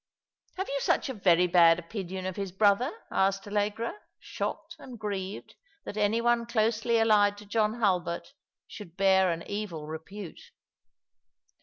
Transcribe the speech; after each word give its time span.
"Have 0.57 0.67
you 0.67 0.79
such 0.81 1.09
a 1.09 1.13
very 1.13 1.45
bad 1.45 1.77
opinion 1.77 2.25
of 2.25 2.35
his 2.35 2.51
brother?" 2.51 2.91
asked 3.11 3.47
Allegra, 3.47 3.93
shocked 4.19 4.75
and 4.79 4.97
grieved 4.97 5.53
that 5.85 5.95
any 5.95 6.19
one 6.21 6.47
closely 6.47 6.97
allied 6.97 7.37
to 7.37 7.45
John 7.45 7.75
Hulbert 7.75 8.33
should 8.65 8.97
bear 8.97 9.29
an 9.29 9.43
evil 9.45 9.85
repute. 9.85 10.41